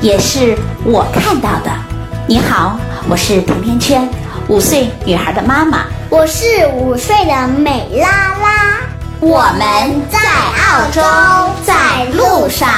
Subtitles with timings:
[0.00, 1.70] 也是我看到的。
[2.26, 4.08] 你好，我是甜甜圈，
[4.48, 5.84] 五岁女孩的妈妈。
[6.08, 6.44] 我是
[6.74, 8.80] 五岁的美拉拉。
[9.20, 10.18] 我们在
[10.62, 11.02] 澳洲，
[11.64, 12.68] 在路上。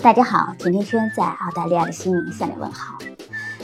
[0.00, 2.96] 大家好，甜甜圈在澳大利亚的悉尼向你问好。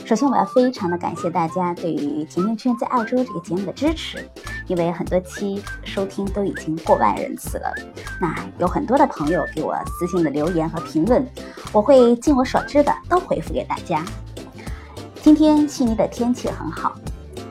[0.05, 4.23] 首先，我要非常的感谢大家对于甜甜圈在澳洲这个节目的支持，
[4.67, 7.73] 因为很多期收听都已经过万人次了。
[8.21, 11.27] 那有很多的朋友给我私信的留言和评论，
[11.71, 14.05] 我会尽我所知的都回复给大家。
[15.23, 16.95] 今天悉尼的天气很好，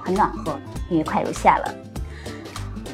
[0.01, 0.57] 很暖和，
[0.89, 1.75] 因为快入夏了。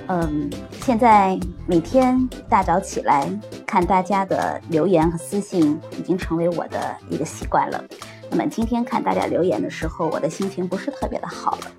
[0.07, 0.49] 嗯，
[0.81, 3.31] 现在每天大早起来
[3.67, 7.85] 看大家的留言和私信，已经成为我的一个习惯了。
[8.31, 11.73] 那么今天看大家留言的时候，我的心情不是特别的好了，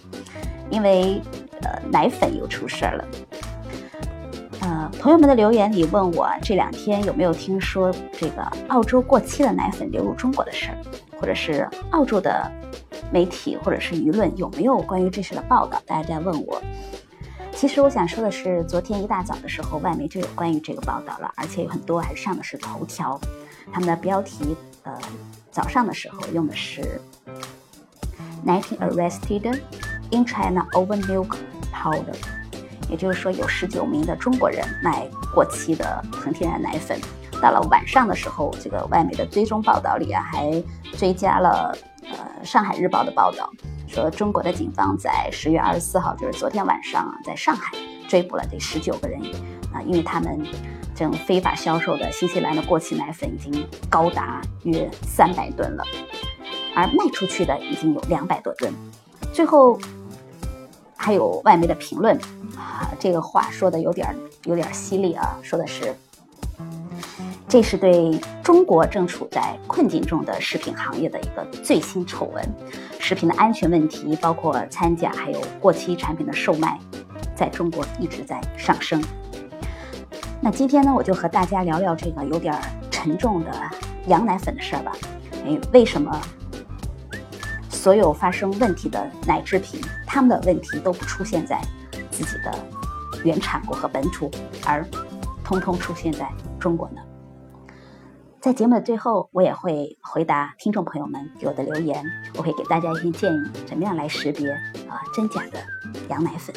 [0.70, 1.22] 因为
[1.62, 3.06] 呃奶粉又出事儿了。
[4.60, 10.78] 呃，朋友们的留言里问我这两天有没有听说这个澳洲过期的奶粉流入中国的事儿，
[11.20, 12.52] 或者是澳洲的
[13.12, 15.82] 媒体或者是舆论有没有关于这事的报道？
[15.86, 16.62] 大家在问我。
[17.54, 23.20] 其实我想说的是，昨天一大早的时候，外媒就有关于这个报道了，而且有很多还上的是头条，
[23.72, 24.94] 他们的标题呃。
[25.52, 27.02] 早上的时候用的是
[28.46, 29.60] nineteen arrested
[30.12, 31.38] in China over milk
[31.74, 32.16] powder，
[32.90, 36.98] 也就是说有十九名的中国人卖过期的纯天然奶粉。
[37.42, 40.64] 到了晚上的时候，这个外媒的追踪报道里啊，还
[40.98, 43.52] 追加了呃上海日报的报道，
[43.88, 47.76] 说中国的警方在十月二十四号，就是昨天晚上啊，在上海
[48.08, 49.20] 追捕了这十九个人
[49.74, 50.42] 啊，因为他们。
[51.02, 55.84] 这种非法销售的新西兰的过期奶粉已经高达约三百吨了，
[56.76, 58.72] 而卖出去的已经有两百多吨。
[59.34, 59.80] 最后
[60.96, 62.16] 还有外媒的评论
[62.56, 65.92] 啊，这个话说的有点有点犀利啊，说的是
[67.48, 72.48] 这是对中国正处在困境中的食品行业的一个最新丑闻，
[73.00, 76.80] 食品的安全问题，包括掺假还有过期产品的售卖，
[77.36, 79.04] 在中国一直在上升。
[80.44, 82.52] 那今天呢，我就和大家聊聊这个有点
[82.90, 83.52] 沉重的
[84.08, 84.92] 羊奶粉的事儿吧。
[85.46, 86.20] 哎，为什么
[87.70, 91.62] 所有发生问题的奶制品，他们的问题都不出现在
[92.10, 92.52] 自己的
[93.24, 94.32] 原产国和本土，
[94.66, 94.84] 而
[95.44, 96.28] 通通出现在
[96.60, 97.02] 中国呢？
[98.40, 102.04] 在节目的最后，我也会回答听众朋友们给我的留言，
[102.36, 104.50] 我会给大家一些建议，怎么样来识别
[104.90, 105.60] 啊真假的
[106.10, 106.56] 羊奶粉。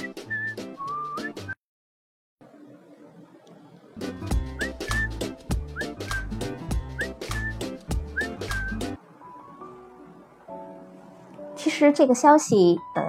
[11.84, 13.02] 其实这个消息，呃，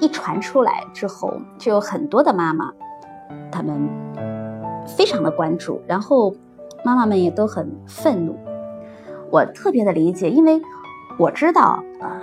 [0.00, 2.72] 一传出来之后，就有很多的妈妈，
[3.48, 3.88] 他们
[4.88, 6.34] 非常的关注，然后
[6.84, 8.36] 妈妈们也都很愤怒。
[9.30, 10.60] 我特别的理解，因为
[11.16, 12.20] 我知道啊，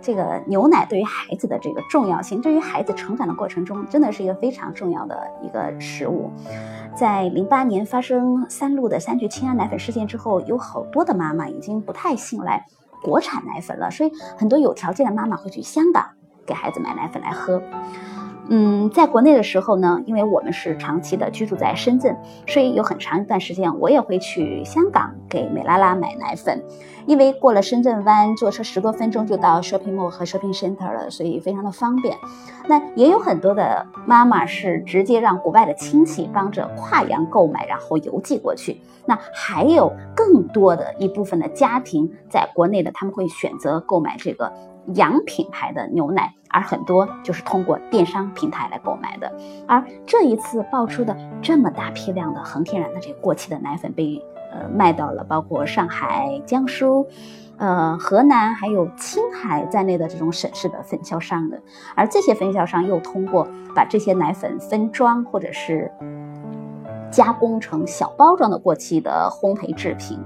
[0.00, 6.30] 这个牛奶对于孩子的这个重要性，对于孩子成长的过程中，真的是一个非常重要的一个食物。
[6.94, 12.64] 在零八年发生三鹿的三聚氰胺奶粉事件之后，有好多的妈妈已经不太信赖。
[13.06, 16.04] 国产奶粉了，所以很多有条件的妈妈会去香港
[16.44, 17.62] 给孩子买奶粉来喝。
[18.48, 26.62] 嗯，在国内的时候呢，因为我们是长期的居住在深圳，所以有很长一段时间我也会去香港给美拉拉买奶粉，
[27.06, 32.16] 因为过了深圳湾，坐车十多分钟就到 shopping mall 和 shopping center 了，所以非常的方便。
[32.68, 38.80] 那也有很多的妈妈是直接让国外的亲戚帮着跨洋购买，然后邮寄过去。
[39.06, 44.52] 那还有更多的一部分的家庭在国内的，他们会选择购买这个。
[44.94, 49.30] 洋品牌的牛奶，而很多就是通过电商平台来购买的。
[49.68, 57.06] 而这一次爆出的这么大批量的恒天然的这个过期的奶粉，被呃卖到了包括上海、江苏、
[57.58, 61.60] 呃河南还有青海在内的这种省市的分销商的。
[61.94, 65.92] 而这些分销商又通过把这些奶粉分装或者是
[67.10, 70.18] 加工成小包装的过期的烘焙制品，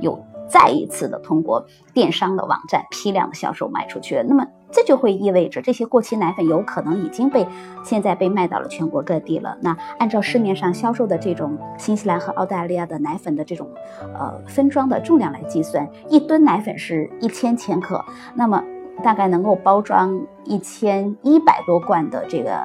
[0.00, 0.18] 又。
[0.48, 7.46] 再一次的通过电商的网站批量的销售卖出去，那么这就会意味着这些过期奶粉有可能已经被
[7.84, 9.56] 现在被卖到了全国各地了。
[9.60, 13.68] 那按照市面上销售的这种新西兰和澳大利亚的奶粉的这种
[14.00, 18.04] 呃分装的重量来计算，一吨奶粉是一千千克，
[18.34, 18.62] 那么
[19.02, 22.60] 大概能够包装一千一百多罐的这个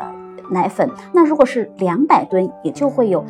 [0.50, 0.89] 奶粉。
[1.13, 3.24] 那如果是两百吨，也就会有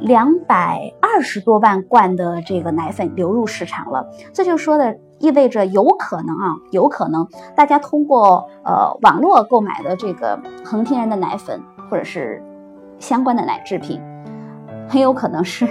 [0.00, 4.10] 两百二十多万罐的这个奶粉流入市场了。
[4.32, 4.98] 这就说的。
[5.20, 12.42] 意味着有可能啊，有可能大家通过呃网络购买的这个恒天然的奶粉或者是
[12.98, 14.00] 相关的奶制品，
[14.88, 15.68] 很有可能是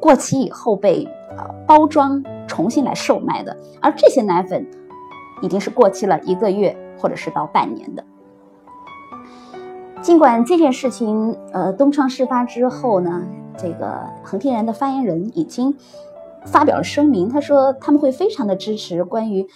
[0.00, 1.06] 过期以后被
[1.36, 4.66] 呃包装重新来售卖的，而这些奶粉
[5.42, 8.02] 已经是过期了一个月或者是到半年的。
[10.00, 13.22] 尽管这件事情呃东窗事发之后呢，
[13.58, 15.76] 这个恒天然的发言人已经。
[16.46, 19.46] 发表了声明，他说他们会非常的支持关于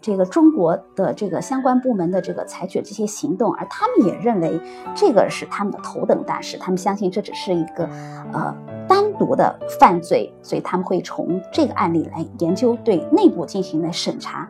[0.00, 4.60] 这个中国的这个相关部门的这个采取这些行动，而他们也认为
[4.94, 7.88] 这个是他们的头等大事，他们相信这只是一个
[8.32, 8.54] 呃
[8.88, 14.48] 单独的犯罪，所以他们会从这个案例来研究，对内部进行的审查。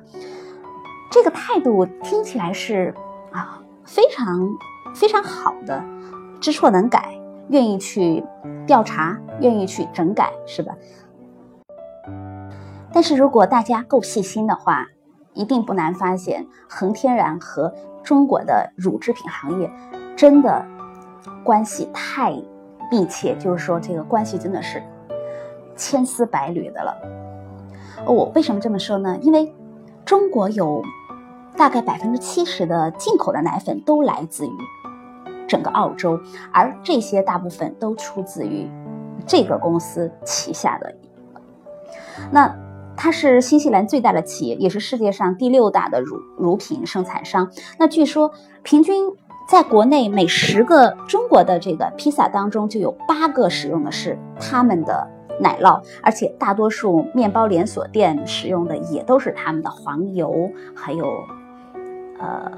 [1.10, 2.94] 这个态度听起来是
[3.32, 4.48] 啊非常
[4.94, 5.84] 非常好的，
[6.40, 8.24] 知错能改，愿意去
[8.68, 10.72] 调查，愿意去整改，是吧？
[12.92, 14.86] 但是如果大家够细心的话，
[15.32, 17.72] 一定不难发现，恒天然和
[18.02, 19.70] 中国的乳制品行业
[20.16, 20.64] 真的
[21.44, 22.32] 关系太
[22.90, 24.82] 密切，就是说这个关系真的是
[25.76, 26.96] 千丝百缕的了。
[28.06, 29.16] 我为什么这么说呢？
[29.22, 29.54] 因为
[30.04, 30.82] 中国有
[31.56, 34.52] 大概百分之七十的进口的奶粉都来自于
[35.46, 36.18] 整个澳洲，
[36.52, 38.68] 而这些大部分都出自于
[39.26, 40.92] 这个公司旗下的
[42.32, 42.52] 那。
[43.02, 47.50] 它是新西兰最大的企业，也是世界上第六大的乳乳品生产商。
[47.78, 48.30] 那据说，
[48.62, 49.10] 平均
[49.48, 55.08] 在国内每十个中国的这个披萨当中，就有八个使用的是他们的
[55.40, 61.06] 奶酪，而且大多数面包连锁店使用的也都是他们的黄油，还有
[62.18, 62.52] 呃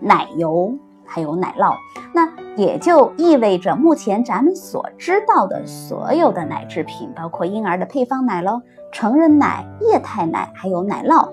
[0.00, 0.74] 奶油，
[1.04, 1.74] 还有奶酪。
[2.14, 8.62] 那也就意味着，目前咱们所知道的所有的奶制品，包括婴儿的配方奶酪。
[8.92, 11.32] 成人奶、液态奶还有奶酪，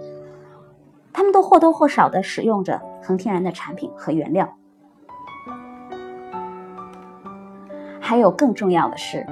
[1.11, 4.49] 他们都或多或少的使用着恒天然的产品和原料。
[7.99, 9.23] 还有更重要的是，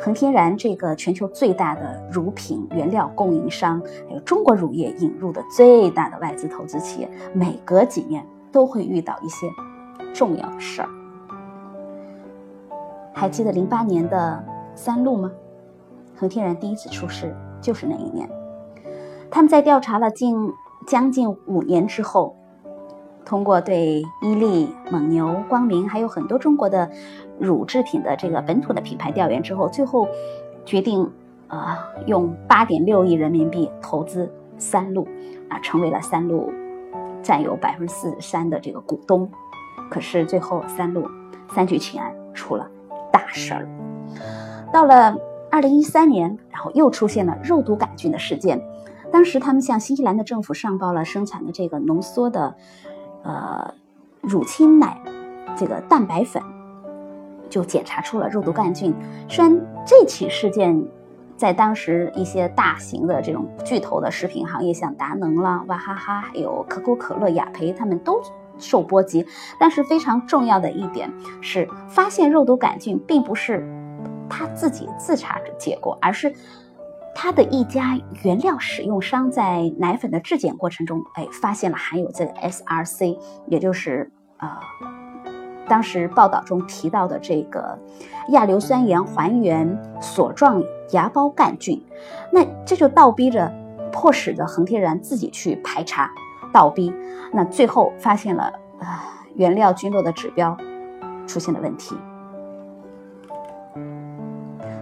[0.00, 9.46] 恒天然这个全球最大的乳品原料供应商，还有中国乳业引入的最大的外资投资企业，每隔几年都会遇到一些
[10.12, 10.88] 重要的事儿。
[13.14, 14.44] 还记得零八年的
[14.74, 15.30] 三鹿吗？
[16.16, 18.28] 恒天然第一次出事就是那一年，
[19.30, 20.52] 他们在调查了近
[20.86, 22.36] 将近五年之后，
[23.24, 26.90] 通过对伊利、蒙牛、光明还有很多中国的
[27.38, 30.06] 乳制品的这个本土的品牌调研之后，最后
[30.64, 31.10] 决定
[31.48, 35.08] 啊用八点六亿人民币投资三鹿，
[35.48, 36.52] 啊成为了三鹿
[37.22, 39.28] 占有百分之四十三的这个股东。
[39.90, 41.08] 可是最后三鹿
[41.48, 42.70] 三聚氰胺出了
[43.10, 43.68] 大事儿，
[44.72, 45.16] 到了。
[45.54, 48.60] 二零一三年，然后又出现了肉毒杆菌的事件。
[49.12, 52.56] 当时他们向新西兰的政府上报了生产的这个浓缩的，
[53.22, 53.72] 呃，
[54.20, 55.00] 乳清奶
[55.56, 56.42] 这个蛋白粉，
[57.48, 58.92] 就检查出了肉毒杆菌。
[59.28, 60.84] 虽然这起事件
[61.36, 68.20] 在当时一些大型的这种巨头的食品行业，像达能啦、娃哈哈，还有可口可乐、雅培，他们都
[68.58, 69.24] 受波及。
[69.60, 73.64] 但是非常重要的一点是，发现肉毒杆菌并不是。
[74.36, 76.34] 他自己自查的结果，而是
[77.14, 84.50] 他的一家原料使用商在奶粉的质检过程中，哎，发现了含有这个 SRC，也就是呃，
[85.68, 87.78] 当时报道中提到的这个
[88.30, 90.60] 亚硫酸盐还原锁状
[90.90, 91.80] 芽孢杆菌。
[92.32, 93.52] 那这就倒逼着，
[93.92, 96.10] 迫使着恒天然自己去排查，
[96.52, 96.92] 倒逼。
[97.32, 98.88] 那最后发现了呃
[99.36, 100.56] 原料菌落的指标
[101.28, 101.96] 出现了问题。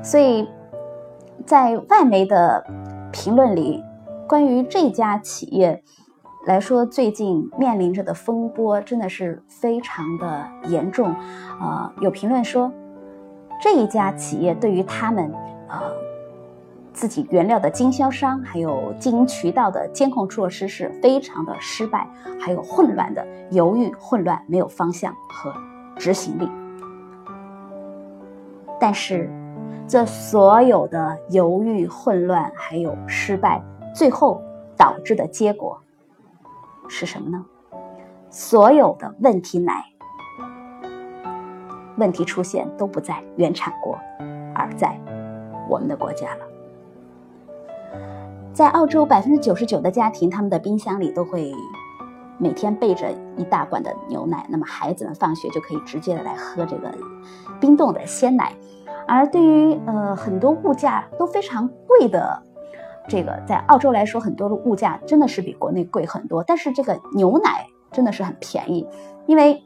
[0.02, 0.48] 所以，
[1.46, 2.64] 在外媒的
[3.12, 3.82] 评论里，
[4.28, 5.80] 关于这家企业
[6.44, 11.14] 来说，最近面临着的风波真的是非常的严重。
[11.60, 12.72] 呃，有评论说，
[13.60, 15.32] 这一家企业对于他们
[15.68, 15.78] 呃
[16.92, 22.08] 自己原料的经销商还有经营渠道的监控措施是非常的失败，
[22.40, 25.54] 还有混乱的、犹豫、混乱、没有方向和
[25.96, 26.50] 执行力。
[28.80, 29.30] 但是。
[29.86, 33.62] 这所有的犹豫、混乱，还有失败，
[33.94, 34.40] 最后
[34.76, 35.78] 导致的结果，
[36.88, 37.44] 是什么呢？
[38.30, 39.84] 所有的问题奶
[41.98, 43.98] 问题出现都不在原产国，
[44.54, 44.98] 而在
[45.68, 46.40] 我们的国家了。
[48.54, 51.52] 在澳洲，百分之九十九的家庭，他们的冰箱里都会
[52.38, 56.90] 每天备着一大罐的牛奶，那么孩子们放学就可以直接的来喝这个
[57.60, 58.54] 冰冻的鲜奶。
[59.06, 62.42] 而对于呃很多物价都非常贵的
[63.08, 68.86] 这个，在澳洲来说，很多的物价真的是比国内贵很多，但是这个牛奶真的是很便宜，
[69.26, 69.62] 因为。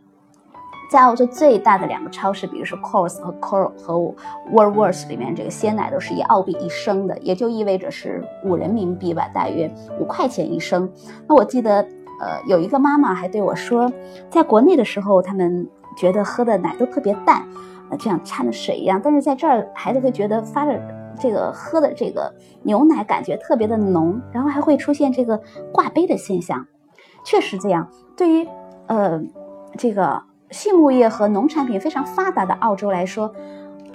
[0.88, 4.14] 在澳洲最大的两个超市，比如说 Coles 和 Cor 和
[4.52, 10.88] Woolworths 里面，这个鲜奶都是以澳币一升的，也就意味着是五人民币吧，大约五块钱一升。
[11.26, 11.80] 那我记得，
[12.20, 13.92] 呃，有一个妈妈还对我说，
[14.30, 17.44] 在国内的时候，他们觉得喝的奶都特别淡，
[17.90, 20.80] 呃，就像掺的水一样，但是在这儿，孩子会觉得发着
[21.18, 25.40] 这个喝的这个牛奶感觉特别的浓，然后还会出现这个
[25.72, 26.66] 挂杯的现象。
[27.24, 28.48] 确实这样，对于
[28.86, 29.22] 呃
[29.76, 30.22] 这个。
[30.48, 33.34] 畜牧业和农产品非常发达的澳洲来说，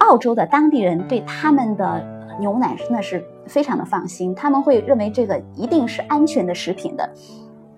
[0.00, 2.04] 澳洲的当地人对他们的
[2.38, 7.08] 牛奶真的是非常的放心，他们会认为这个一定是安全的食品的。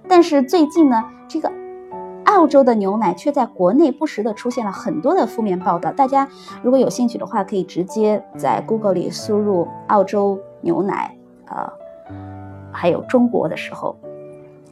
[0.09, 1.49] 但是最近呢，这个
[2.35, 5.93] 澳洲的牛奶却在国内不时的出现了很多的负面报道。
[5.93, 6.29] 大家
[6.63, 11.73] 如果有兴趣的话，可以直接在 Google 里输入“澳洲牛奶”呃，
[12.73, 13.97] 还有中国的时候，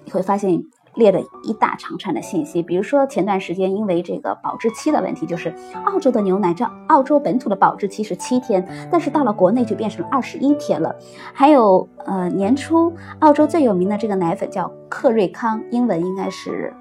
[0.04, 0.62] 你会发现。
[0.94, 5.50] 列了一大长串的信息，比如说前段时间因为这个保质期的问题，就是
[5.86, 10.94] 澳洲的牛奶，这澳洲本土的保质期是七天，但是到了国内就变成二十一天了。
[11.32, 16.74] 还有呃年初澳洲最有名的这个奶粉叫克瑞康，英文应该是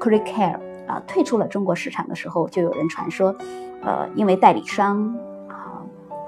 [0.00, 3.34] c u r y Care 啊，退出了中国市场的时候，就有人传说，
[3.82, 5.16] 呃因为代理商
[5.48, 5.82] 啊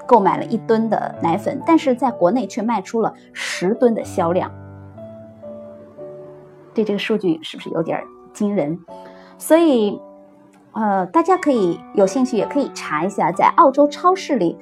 [0.05, 4.51] 购买了一吨的奶粉，但是在国内却卖出了十吨的销量。
[6.73, 8.01] 对这个数据是不是有点
[8.33, 8.79] 惊人？
[9.37, 9.99] 所以，
[10.73, 14.57] 呃，大家可以有兴趣也可以查一下，在澳洲超市里，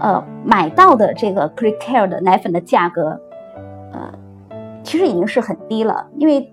[0.00, 3.18] 呃，买到的这个 c r e c a r e 的奶粉的价格，
[3.92, 4.12] 呃，
[4.82, 6.06] 其实已经是很低了。
[6.16, 6.52] 因为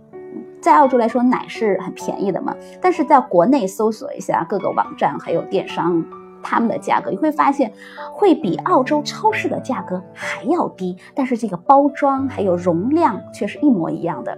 [0.63, 2.55] 在澳洲来说，奶是很便宜的嘛。
[2.81, 6.01] 但是在国内搜索一下各个网站还有电商，
[6.41, 7.73] 他们的价格你会发现，
[8.13, 10.95] 会比澳洲超市的价格还要低。
[11.13, 14.37] 但是这个包装还有容量却是一模一样的。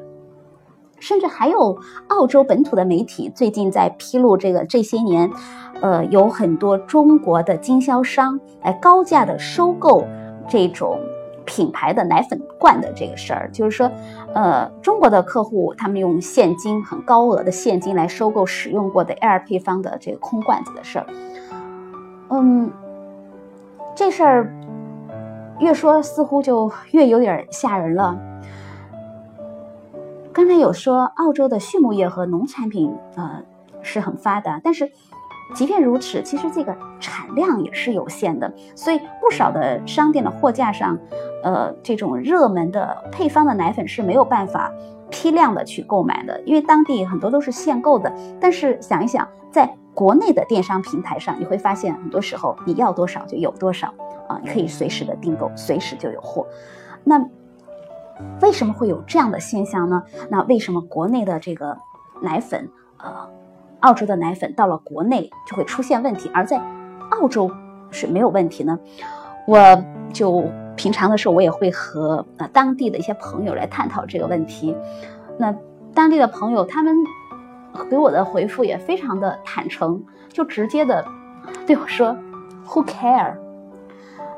[1.00, 1.78] 甚至还有
[2.08, 5.30] 澳洲本土的媒体最近在披露这个这些年，
[5.82, 10.04] 呃，有很多中国的经销商来高价的收购
[10.50, 11.00] 这种
[11.46, 13.92] 品牌的奶粉罐的这个事儿，就是说，
[14.36, 21.06] 呃，中国的客户他们用现金很高额的现金来收购使用过的 L 配方的这个空罐子的事儿，
[22.30, 22.70] 嗯，
[23.96, 24.54] 这事儿
[25.60, 28.20] 越说似乎就越有点吓人了。
[30.34, 33.42] 刚才有说澳洲的畜牧业和农产品呃
[33.82, 34.92] 是很发达，但是
[35.54, 40.98] 即便如此，其实这个产量也是有限的，所以不少的商店的货架上，
[41.44, 44.72] 呃，这种热门的配方的奶粉是没有办法
[45.10, 48.12] 批量的去购买的，因为当地很多都是限购的。
[48.42, 53.94] 但是想一想，在国内的电商平台上，你会发现很多时候你要多少就有多少
[54.28, 56.48] 啊，你可以随时的订购，随时就有货。
[57.04, 57.24] 那。
[58.42, 60.02] 为什么会有这样的现象呢？
[60.30, 61.78] 那为什么国内的这个
[62.22, 63.30] 奶粉，呃，
[63.86, 66.60] 澳洲的奶粉到了国内就会出现问题，而在
[67.12, 67.52] 澳洲
[67.92, 68.80] 是没有问题呢？
[69.48, 70.44] 我就
[70.76, 74.76] 平常的时候，我也会和呃当地的一些朋友来探讨这个问题。
[75.38, 75.56] 那
[75.94, 76.96] 当地的朋友他们
[77.90, 81.06] 给我的回复也非常的坦诚，就直接的
[81.68, 82.18] 对我说
[82.68, 83.36] ：“Who care？”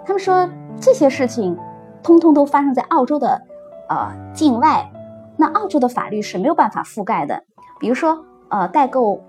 [0.06, 0.50] 他们说
[0.82, 1.58] 这些事情
[2.04, 3.42] 通通都发生在澳洲的。
[3.90, 4.92] 呃，境外，
[5.38, 7.42] 那澳洲的法律是没有办法覆盖的。
[7.80, 9.24] 比如说，呃，代购，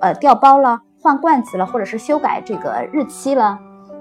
[0.00, 3.58] 呃，调包了、换罐子了，或者是修改这个日期了，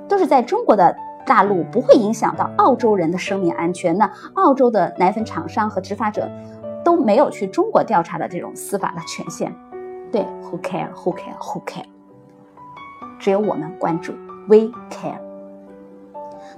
[0.08, 0.96] 都是在中国的
[1.26, 3.98] 大陆，不会影响到澳洲人的生命安全。
[3.98, 6.30] 那澳洲的奶粉厂商和执法者
[6.84, 9.54] 都没有去中国调查的这种司法的权限。
[10.12, 11.86] 对，Who care？Who care？Who care？
[13.20, 14.14] 只有我们关注
[14.48, 15.20] ，We care。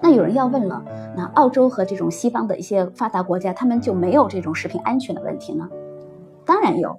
[0.01, 0.83] 那有人要问了，
[1.15, 5.69] 那澳洲和这种西方的一些发达国家，他们就没有这种食品安全的问题呢？
[6.45, 6.97] 当然有，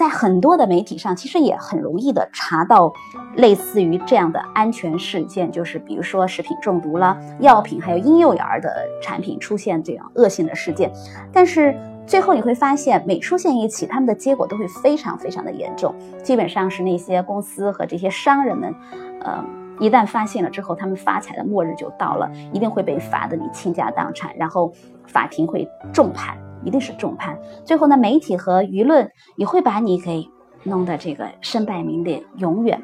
[0.00, 2.90] 在很多的媒体上，其实也很容易的查到
[3.36, 10.90] 类似于这样的安全事件，就是比如说食品中毒了、药品还有婴幼儿的产品出现这样恶性的事件。
[11.30, 18.74] 但是最后你会发现，每出现一起，他们的结果都会非常非常的严重，基本上是那些公司和这些商人们，
[19.20, 19.44] 呃。
[19.80, 24.70] 一旦发现了之后，他们发财的末日就到了，一定会被罚的你倾家荡产，然后
[25.06, 27.38] 法庭会重判一定是重判。
[27.64, 30.28] 最后呢，媒体和舆论也会把你给
[30.64, 32.82] 弄得这个身败名裂，永远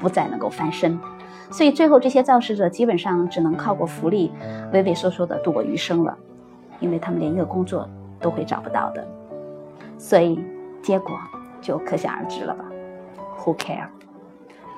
[0.00, 0.98] 不再能够翻身。
[1.50, 4.30] 所以最后这些肇事者基本上只能靠过福利，
[4.72, 6.16] 畏畏缩缩的度过余生了，
[6.80, 7.88] 因为他们连一个工作
[8.20, 9.06] 都会找不到的。
[9.96, 10.38] 所以
[10.82, 11.16] 结果
[11.60, 12.64] 就可想而知了吧
[13.38, 13.86] ？Who care?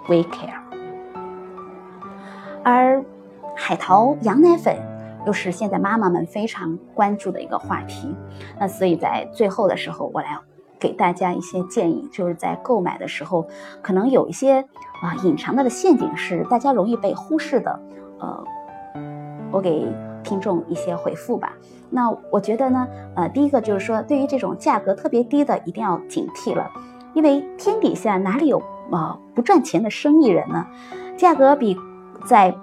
[0.06, 0.60] We care.
[2.62, 3.04] 而
[3.56, 4.76] 海淘羊奶粉
[5.26, 8.14] 又是现在妈妈们非常关注的一个话题。
[8.58, 10.38] 那所以在最后的时候，我来
[10.78, 13.46] 给大家一些建议，就是在购买的时候，
[13.82, 14.60] 可能有一些
[15.02, 17.80] 啊隐藏的的陷阱是大家容易被忽视的。
[18.18, 18.44] 呃，
[19.50, 19.86] 我给
[20.22, 21.52] 听众一些回复吧。
[21.90, 22.86] 那我觉得呢，
[23.16, 26.70] 呃，第一个就是说，对于这种价格特别低的，一定要警惕了，
[27.14, 30.66] 因为天底下哪里有啊不赚钱的生意人呢？
[31.16, 31.76] 价格比
[32.24, 32.54] 在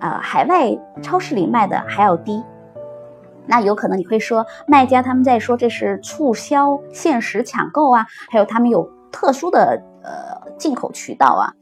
[0.00, 2.42] 呃海外超市里卖的还要低。
[3.46, 11.54] 那有可能你会说，卖家他们在说这是促销、限时抢购啊，还有他们有特殊的呃进口渠道啊。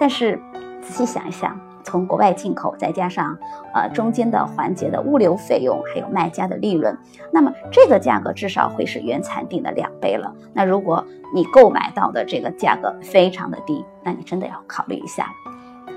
[0.00, 0.40] 但是
[0.80, 3.36] 仔细想一想，从国外进口，再加上
[3.74, 6.96] 呃中间的环节的物流费用，还有卖家的利润，
[7.30, 10.34] 那么这个价格至少会是原产地的两倍了。
[10.54, 15.28] 那如果你购买到的这个价格非常的低，那你真的要考虑一下。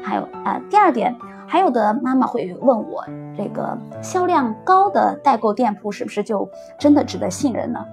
[0.03, 1.15] 还有啊，第二点。
[1.49, 3.03] 还有的妈妈会问我，
[3.35, 7.83] 这个销量高的代购店铺是不是就真的值得信任呢？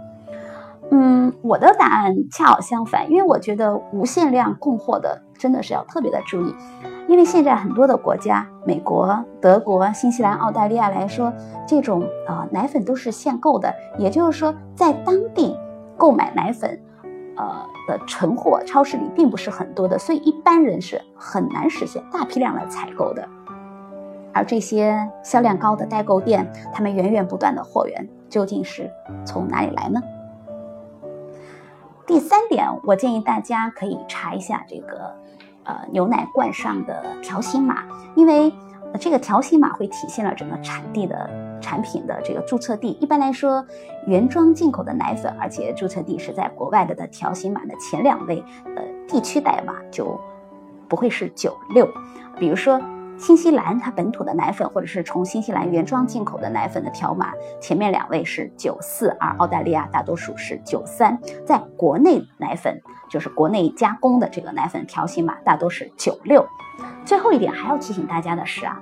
[0.90, 6.54] 嗯，我的答案恰好相反，因为我觉得无限量供货的真的是要特别的注意，
[7.08, 11.32] 因为现在很多的国家，美国、德国、新西兰、澳大利亚来说，
[11.66, 15.56] 这种呃奶粉都是限购的，也就是说在当地
[15.96, 16.78] 购买奶粉。
[17.38, 17.44] 呃
[17.86, 23.28] 的存货，超市里并不是很多的，所以一般人是很难实现大批量的采购的。
[24.36, 28.90] 而这些销量高的代购店，他们源源不断的货源究竟是
[29.24, 29.98] 从哪里来呢？
[32.06, 35.14] 第三点，我建议大家可以查一下这个
[35.64, 38.52] 呃牛奶罐上的条形码，因为
[39.00, 41.30] 这个条形码会体现了整个产地的。
[41.58, 43.66] 产品的这个注册地，一般来说，
[44.06, 48.44] 原装进口的奶粉，而且注册地是在国外的的条形码的前两位，
[48.76, 50.20] 呃，地区代码就
[50.86, 51.88] 不会是九六。
[52.38, 52.78] 比如说
[53.18, 61.18] 新西兰它本土的奶粉，或者是从新西兰原装进口的奶粉的条码前面两位是九四，而澳大利亚大多数是九三。
[61.44, 66.46] 在国内奶粉，就是国内加工的这个奶粉条形码大多是九六。
[67.04, 68.80] 最后一点还要提醒大家的是啊。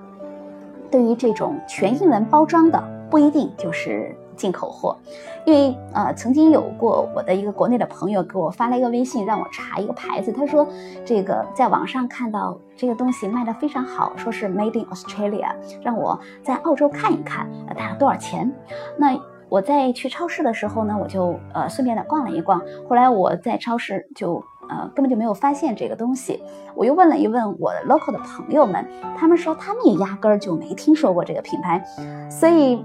[0.90, 4.96] 对于这种全英文包装的，不一定就是进口货，
[5.44, 10.32] 因为呃，曾经有过我的一个国内的朋友给我发了一个微信，让我查一个牌子。
[10.32, 10.66] 他说
[11.04, 18.52] 这个在网上看到这个东西卖的非常好，说是 Made in Australia，让我在澳洲看一看，呃，大概多少钱？
[18.96, 19.18] 那
[19.48, 22.60] 我在去超市的时候呢，我就呃顺便的逛了一逛。
[22.88, 24.42] 后来我在超市就。
[24.66, 26.42] 呃，根本就没有发现这个东西。
[26.74, 28.82] 我又问了一问我 local 的朋友们，
[29.14, 31.84] 他们说他们也压根儿就没听说过这个品牌。
[32.30, 32.82] 所以，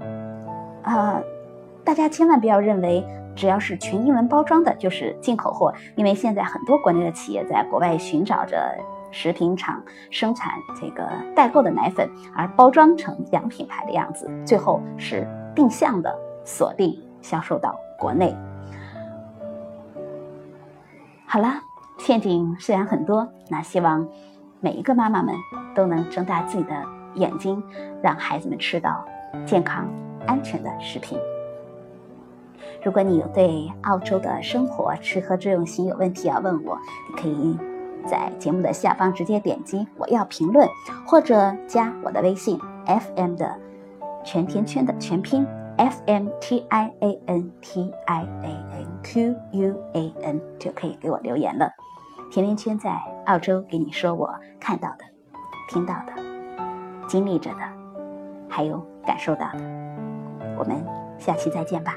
[0.82, 1.22] 呃，
[1.90, 8.78] 大家千万不要认为只要是全英文包装的就是进口货，因为现在很多国内的企业在国外寻找着
[9.10, 18.36] 食品厂生产这个代购的奶粉，而包装成洋品牌的样子，最后是定向的锁定销售到国内。
[21.26, 21.54] 好了。
[21.98, 24.08] 陷阱虽然很多，那希望
[24.60, 25.34] 每一个妈妈们
[25.74, 26.72] 都能睁大自己的
[27.16, 27.60] 眼睛，
[28.00, 29.04] 让孩子们吃到
[29.44, 29.86] 健康、
[30.26, 31.18] 安全的食品。
[32.82, 37.56] 如果你有对澳洲的生活、吃喝住用行有问题要问我，你可以
[38.06, 40.66] 在节目的下方直接点击“我要评论”，
[41.06, 43.58] 或者加我的微信 “FM” 的
[44.24, 45.46] 全甜圈的全拼
[45.76, 51.70] “F M T I A N T I A N Q U A N” 就可以给我留言了。
[52.30, 52.96] 甜甜圈在
[53.26, 55.04] 澳洲给你说，我看到的、
[55.68, 56.12] 听到的、
[57.06, 57.60] 经历着的，
[58.48, 59.58] 还有感受到的。
[60.58, 60.84] 我们
[61.18, 61.94] 下期再见吧。